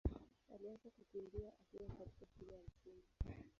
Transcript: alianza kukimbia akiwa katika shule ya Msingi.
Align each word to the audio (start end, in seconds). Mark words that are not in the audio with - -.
alianza 0.53 0.89
kukimbia 0.89 1.53
akiwa 1.61 1.89
katika 1.89 2.25
shule 2.27 2.51
ya 2.53 2.59
Msingi. 2.67 3.43